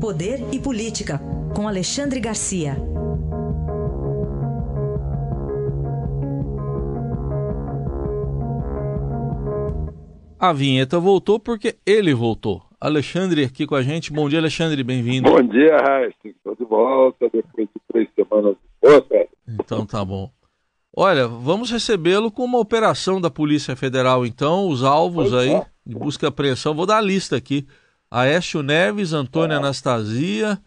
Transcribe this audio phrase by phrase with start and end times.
[0.00, 1.20] Poder e Política,
[1.54, 2.76] com Alexandre Garcia.
[10.38, 12.62] A vinheta voltou porque ele voltou.
[12.80, 14.12] Alexandre aqui com a gente.
[14.12, 15.28] Bom dia, Alexandre, bem-vindo.
[15.28, 16.16] Bom dia, Raíssa.
[16.24, 19.28] Estou de volta depois de três semanas de.
[19.48, 20.30] Então tá bom.
[20.96, 25.66] Olha, vamos recebê-lo com uma operação da Polícia Federal, então, os alvos aí é.
[25.86, 26.74] de busca e apreensão.
[26.74, 27.66] Vou dar a lista aqui.
[28.10, 29.56] Aécio Neves, Antônia é.
[29.58, 30.58] Anastasia,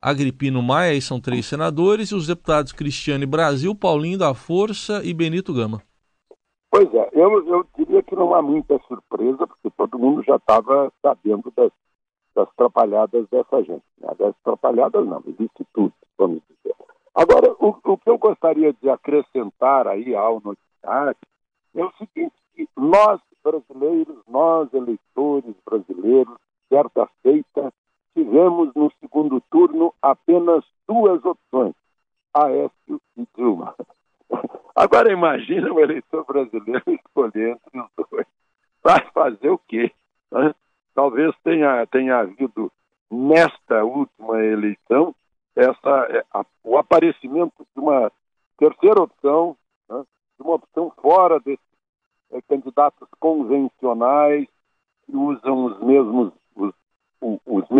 [0.00, 5.14] Agripino Maia, aí são três senadores, e os deputados Cristiane Brasil, Paulinho da Força e
[5.14, 5.80] Benito Gama.
[6.70, 10.92] Pois é, eu, eu diria que não há muita surpresa, porque todo mundo já estava
[11.00, 11.70] sabendo das,
[12.34, 13.84] das trapalhadas dessa gente.
[13.98, 14.08] Né?
[14.18, 16.74] Das trapalhadas não, existe tudo, vamos dizer.
[17.14, 21.16] Agora, o, o que eu gostaria de acrescentar aí ao noticiário
[21.74, 22.34] é o seguinte,
[22.76, 26.36] nós brasileiros, nós eleitores brasileiros,
[26.72, 27.70] certa feita,
[28.14, 31.74] tivemos no segundo turno apenas duas opções,
[32.32, 33.74] Aécio e Dilma.
[34.74, 38.26] Agora imagina o eleitor brasileiro escolher entre os dois.
[38.82, 39.92] Vai fazer o quê?
[40.94, 42.72] Talvez tenha, tenha havido
[43.10, 45.14] nesta última eleição
[45.54, 48.10] essa, é, a, o aparecimento de uma
[48.58, 49.56] terceira opção,
[49.88, 50.02] né?
[50.38, 51.60] de uma opção fora desses
[52.30, 54.48] é, candidatos convencionais
[55.04, 56.41] que usam os mesmos, os, os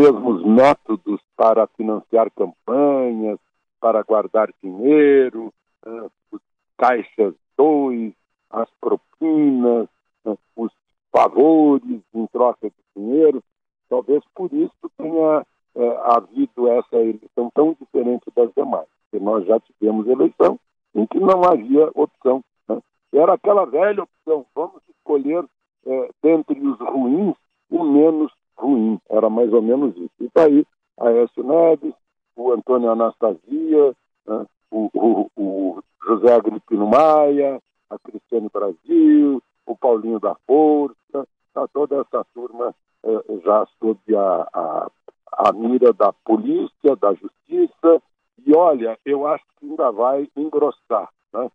[0.03, 3.39] mesmos métodos para financiar campanhas,
[3.81, 5.53] para guardar dinheiro,
[5.87, 6.09] né?
[6.33, 6.41] os
[6.77, 8.13] caixas 2,
[8.51, 9.89] as propinas,
[10.25, 10.73] né, os
[11.13, 13.43] favores em troca de dinheiro.
[13.89, 19.61] Talvez por isso tenha é, havido essa eleição tão diferente das demais, porque nós já
[19.61, 20.59] tivemos eleição
[20.97, 22.43] em que não havia opção.
[22.69, 22.81] Né?
[23.13, 25.45] Era aquela velha opção, vamos escolher
[25.87, 27.37] é, dentre os ruins
[27.71, 28.32] o menos
[28.73, 29.01] ruim.
[29.09, 30.11] Era mais ou menos isso.
[30.21, 30.65] E daí
[30.97, 31.95] tá a Aécio Neves,
[32.37, 33.95] o Antônio Anastasia,
[34.27, 34.47] né?
[34.71, 37.61] o, o, o José Agripino Maia,
[37.91, 42.75] a Cristiane Brasil, o Paulinho da Força, tá toda essa turma
[43.05, 44.91] eh, já sob a, a,
[45.33, 48.03] a mira da polícia, da justiça,
[48.45, 51.51] e olha, eu acho que ainda vai engrossar, né?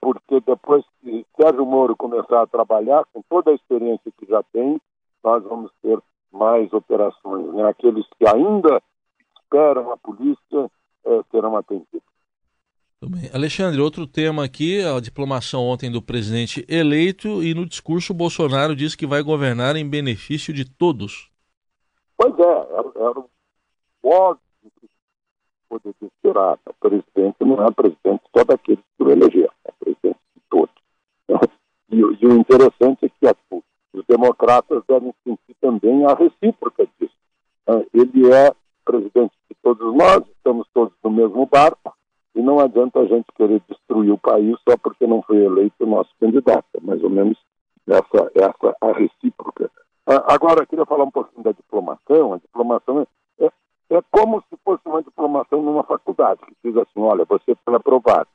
[0.00, 4.80] porque depois que Sérgio Moro começar a trabalhar, com toda a experiência que já tem,
[5.22, 5.98] nós vamos ter
[6.32, 7.52] mais operações.
[7.54, 7.68] Né?
[7.68, 8.82] Aqueles que ainda
[9.42, 10.70] esperam a polícia
[11.04, 12.02] eh, serão atendidos.
[13.34, 18.96] Alexandre, outro tema aqui, a diplomação ontem do presidente eleito e no discurso Bolsonaro disse
[18.96, 21.28] que vai governar em benefício de todos.
[22.16, 23.24] Pois é, era, era
[24.04, 24.40] óbvio
[24.80, 24.88] que
[25.68, 26.58] poderia esperar.
[26.64, 30.74] O presidente não é presidente só daqueles que o elegeram, é presidente de todos.
[31.92, 33.34] E, e o interessante é que a,
[33.92, 37.14] os democratas devem sentir também a recíproca disso.
[37.92, 38.52] Ele é
[38.84, 41.94] presidente de todos nós, estamos todos no mesmo barco,
[42.34, 45.86] e não adianta a gente querer destruir o país só porque não foi eleito o
[45.86, 46.64] nosso candidato.
[46.74, 47.38] É mais ou menos
[47.86, 49.70] essa, essa a recíproca.
[50.06, 52.32] Agora, eu queria falar um pouquinho da diplomação.
[52.32, 53.06] A diplomação
[53.38, 53.50] é, é,
[53.96, 58.28] é como se fosse uma diplomação numa faculdade, que diz assim, olha, você foi aprovado.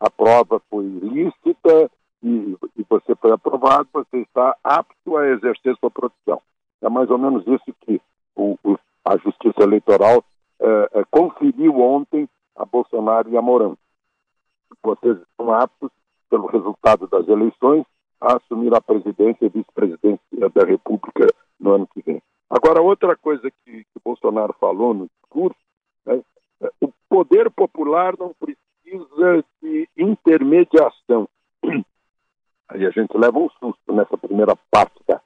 [0.00, 1.90] A prova foi lícita
[2.22, 6.40] e, e você foi aprovado, você está apto a exercer sua profissão.
[6.80, 8.00] É mais ou menos isso que
[8.36, 10.24] o, o, a Justiça Eleitoral
[10.60, 13.76] é, é, conferiu ontem a Bolsonaro e a Mourão.
[14.82, 15.90] Vocês estão aptos,
[16.30, 17.84] pelo resultado das eleições,
[18.20, 21.26] a assumir a presidência e vice-presidência da República
[21.60, 22.22] no ano que vem.
[22.48, 25.58] Agora, outra coisa que, que Bolsonaro falou no discurso,
[26.06, 26.22] né,
[26.62, 31.28] é, o poder popular não precisa de intermediação.
[32.68, 35.20] Aí a gente leva um susto nessa primeira parte da,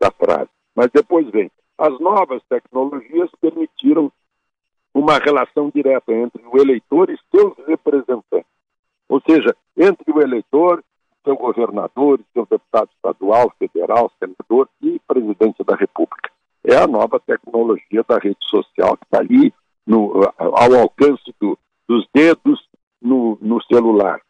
[0.00, 0.50] da frase.
[0.74, 4.10] Mas depois vem, as novas tecnologias permitiram
[4.94, 8.46] uma relação direta entre o eleitor e seus representantes.
[9.08, 10.82] Ou seja, entre o eleitor,
[11.22, 16.30] seu governador, seu deputado estadual, federal, senador e presidente da República.
[16.64, 19.52] É a nova tecnologia da rede social que está ali
[19.86, 22.66] no, ao alcance do, dos dedos
[23.00, 24.20] no, no celular.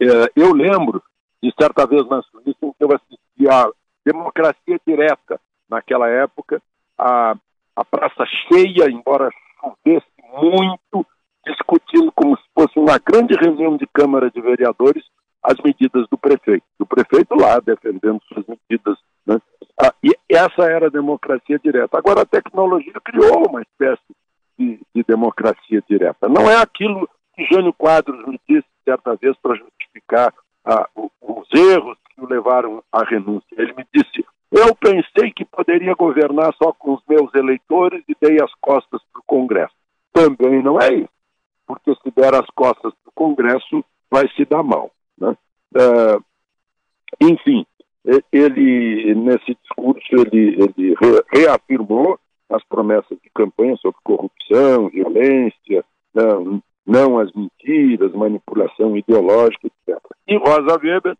[0.00, 0.06] É,
[0.36, 1.02] eu lembro
[1.44, 2.02] de certa vez
[2.46, 3.68] em que eu assisti a
[4.02, 5.38] democracia direta
[5.68, 6.62] naquela época,
[6.96, 7.36] a,
[7.76, 9.28] a praça cheia, embora
[9.60, 10.06] chovesse
[10.40, 11.06] muito,
[11.44, 15.04] discutindo como se fosse uma grande reunião de Câmara de Vereadores
[15.42, 16.64] as medidas do prefeito.
[16.78, 18.96] O prefeito lá defendendo suas medidas.
[19.26, 19.38] Né?
[19.78, 21.98] Ah, e essa era a democracia direta.
[21.98, 24.16] Agora, a tecnologia criou uma espécie
[24.58, 26.26] de, de democracia direta.
[26.26, 30.32] Não é aquilo que Jânio Quadros me disse certa vez para justificar
[31.54, 33.46] erros que o levaram à renúncia.
[33.56, 38.42] Ele me disse: Eu pensei que poderia governar só com os meus eleitores e dei
[38.42, 39.74] as costas para o Congresso.
[40.12, 41.08] Também não é isso,
[41.66, 44.90] porque se der as costas para o Congresso, vai se dar mal.
[45.18, 45.36] Né?
[45.74, 46.24] Uh,
[47.20, 47.66] enfim,
[48.32, 50.94] ele, nesse discurso, ele, ele
[51.32, 52.18] reafirmou
[52.50, 55.84] as promessas de campanha sobre corrupção, violência,
[56.14, 59.98] não, não as mentiras, manipulação ideológica, etc.
[60.28, 61.16] E Rosa Weber,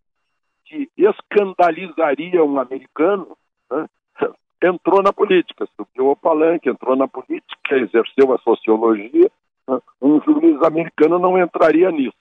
[0.65, 3.37] que escandalizaria um americano,
[3.71, 3.87] né,
[4.63, 9.31] entrou na política, subiu ao palanque, entrou na política, exerceu a sociologia.
[9.69, 12.17] Né, um juiz americano não entraria nisso,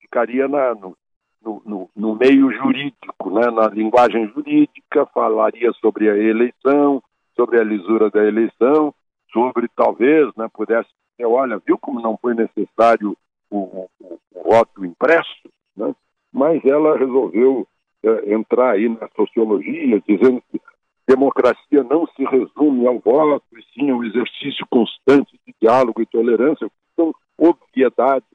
[0.00, 0.96] ficaria na, no,
[1.42, 7.02] no, no, meio jurídico, né, na linguagem jurídica, falaria sobre a eleição,
[7.36, 8.94] sobre a lisura da eleição,
[9.32, 13.16] sobre talvez né, pudesse dizer, olha, viu como não foi necessário
[13.50, 15.48] o, o, o voto impresso?
[15.76, 15.94] Né?
[16.32, 17.66] Mas ela resolveu
[18.04, 20.60] é, entrar aí na sociologia, dizendo que
[21.06, 26.68] democracia não se resume ao voto, e sim ao exercício constante de diálogo e tolerância,
[26.68, 28.28] que são obviedades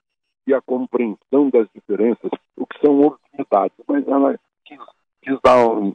[0.48, 3.77] e a compreensão das diferenças, o que são obviedades.
[3.88, 4.80] Mas ela quis,
[5.21, 5.94] quis dar um,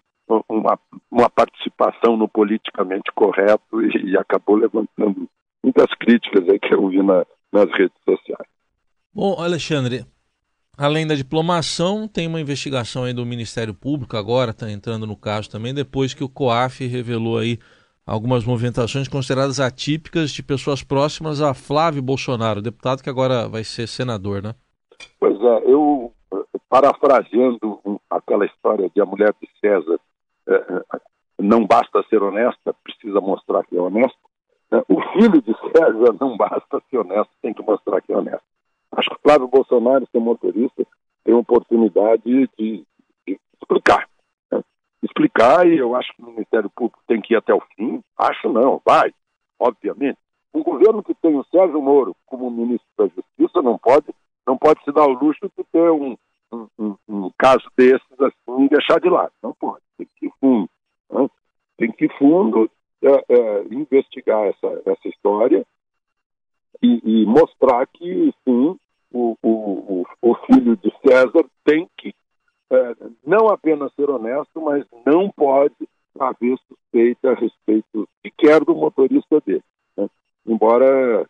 [0.49, 0.79] uma,
[1.11, 5.29] uma, participação no politicamente correto e, e, acabou levantando
[5.62, 8.49] muitas críticas aí que eu vi na, nas redes sociais.
[9.12, 10.05] Bom, Alexandre,
[10.79, 15.51] além da diplomação, tem uma investigação aí do Ministério Público agora, está entrando no caso
[15.51, 17.59] também, depois que o COAF revelou aí
[18.07, 23.89] algumas movimentações consideradas atípicas de pessoas próximas a Flávio Bolsonaro, deputado que agora vai ser
[23.89, 24.55] senador, né?
[25.19, 26.13] Pois é, eu,
[26.69, 29.99] parafraseando aquela história de a mulher de César,
[30.47, 31.01] é, é,
[31.41, 34.19] não basta ser honesta, precisa mostrar que é honesta.
[34.71, 34.83] Né?
[34.89, 38.47] O filho de César não basta ser honesto, tem que mostrar que é honesto.
[38.93, 40.87] Acho que Flávio Bolsonaro, ser motorista,
[41.23, 42.87] tem oportunidade de, de
[43.61, 44.09] explicar
[45.03, 48.03] explicar e eu acho que o Ministério Público tem que ir até o fim.
[48.17, 49.13] Acho não, vai,
[49.59, 50.19] obviamente.
[50.55, 54.07] Um governo que tem o Sérgio Moro como ministro da Justiça não pode,
[54.47, 56.17] não pode se dar o luxo de ter um,
[56.51, 59.33] um, um, um caso desses assim e deixar de lado.
[59.43, 60.71] Não pode, tem que ir fundo.
[61.11, 61.29] Né?
[61.77, 62.71] Tem que ir fundo
[63.03, 65.65] é, é, investigar essa, essa história
[66.83, 68.79] e, e mostrar que, sim,
[69.13, 72.15] o, o, o, filho de César tem que
[72.71, 72.97] é,
[73.27, 75.75] não apenas ser honesto, mas não pode
[76.19, 79.65] haver suspeita a respeito sequer do motorista dele.
[79.97, 80.09] Né?
[80.47, 81.27] Embora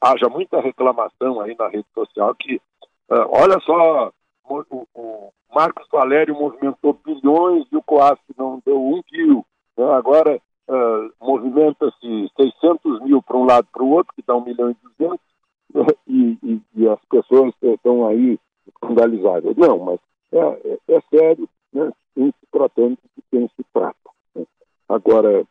[0.00, 4.12] haja muita reclamação aí na rede social que, uh, olha só,
[4.48, 9.44] o, o, Marcos Valério movimentou bilhões e o COAF não deu um quilo.
[9.76, 9.84] Né?
[9.92, 14.70] Agora uh, movimenta-se 600 mil para um lado para o outro, que dá um milhão
[14.70, 15.33] e duzentos, né?
[16.06, 19.56] e, e, e as pessoas estão aí escandalizadas.
[19.56, 20.00] Não, mas
[20.32, 24.10] é, é, é sério, né, em se tratando de quem se trata.
[24.34, 24.44] Né.
[24.88, 25.44] Agora,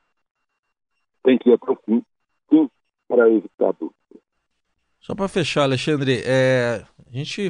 [1.24, 2.04] tem que ir até o fim,
[3.08, 3.96] para evitar dúvida.
[5.00, 7.50] Só para fechar, Alexandre, é, a gente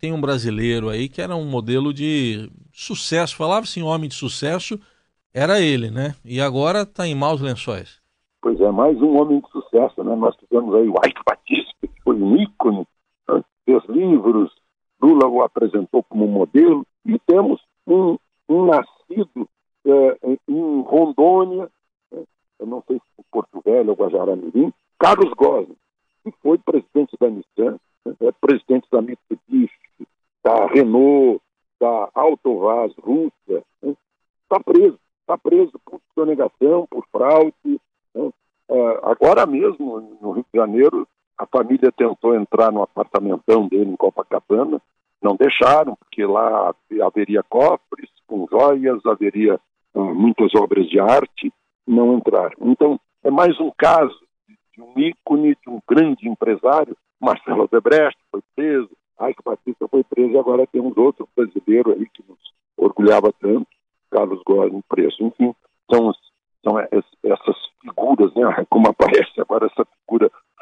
[0.00, 4.80] tem um brasileiro aí que era um modelo de sucesso, falava-se em homem de sucesso,
[5.32, 6.14] era ele, né?
[6.24, 8.00] E agora está em maus lençóis.
[8.40, 10.16] Pois é, mais um homem de sucesso, né?
[10.16, 11.65] Nós tivemos aí o Ike Batista,
[12.16, 12.86] foi um ícone,
[13.28, 13.44] né?
[13.64, 14.54] fez livros,
[15.00, 18.16] Lula o apresentou como modelo, e temos um,
[18.48, 19.48] um nascido
[19.84, 21.70] é, em Rondônia,
[22.12, 22.22] é,
[22.58, 25.76] eu não sei se Porto Velho ou Guajará-Mirim, Carlos Gosling,
[26.24, 29.74] que foi presidente da Nissan, né, é presidente da Mitsubishi,
[30.42, 31.40] da Renault,
[31.78, 37.52] da Autovaz Rússia, está né, preso, está preso por sonegação, por fraude.
[38.14, 38.30] Né,
[38.70, 41.06] é, agora mesmo, no Rio de Janeiro,
[41.38, 44.80] a família tentou entrar no apartamentão dele em Copacabana,
[45.22, 49.60] não deixaram, porque lá haveria cofres com joias, haveria
[49.94, 51.52] uh, muitas obras de arte,
[51.86, 52.56] não entraram.
[52.60, 54.18] Então, é mais um caso
[54.72, 58.90] de um ícone, de um grande empresário, Marcelo Debrecht foi preso,
[59.20, 62.38] Ike Batista foi preso, e agora temos outro brasileiro aí que nos
[62.76, 63.68] orgulhava tanto,
[64.10, 65.16] Carlos Gomes preso.
[65.20, 65.54] Enfim,
[65.90, 66.12] são,
[66.62, 69.86] são essas figuras, né, como aparece agora essa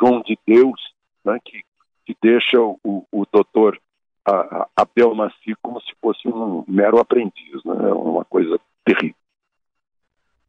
[0.04, 0.80] João de Deus,
[1.24, 1.62] né, que,
[2.04, 3.80] que deixa o, o doutor
[4.76, 9.16] Abel Maci como se fosse um mero aprendiz, né, é uma coisa terrível.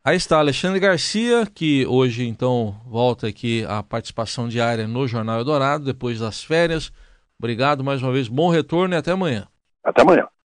[0.04, 5.84] Aí está Alexandre Garcia, que hoje então volta aqui a participação diária no Jornal Eldorado,
[5.84, 6.92] depois das férias.
[7.40, 9.48] Obrigado mais uma vez, bom retorno e até amanhã.
[9.84, 10.28] Até amanhã.